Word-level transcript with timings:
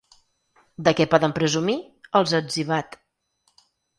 De 0.87 0.93
què 0.99 1.05
poden 1.11 1.35
presumir?, 1.35 1.77
els 2.21 2.35
ha 2.37 2.41
etzibat. 2.47 2.97